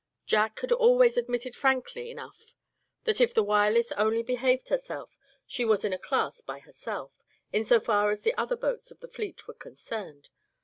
[0.25, 2.55] Jack had always admitted frankly enough
[3.03, 7.11] that if the Wireless only behaved herself, she was in a class by herself,
[7.53, 10.29] insofar as the other boats of the fleet were concerned.